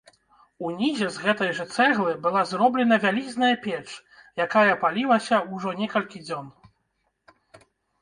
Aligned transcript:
Унізе 0.69 1.09
з 1.17 1.25
гэтай 1.25 1.51
жа 1.59 1.65
цэглы 1.75 2.15
была 2.25 2.41
зроблена 2.53 2.95
вялізная 3.05 3.51
печ, 3.69 3.85
якая 4.49 4.67
палілася 4.87 5.43
ўжо 5.55 5.79
некалькі 5.85 6.27
дзён. 6.27 6.53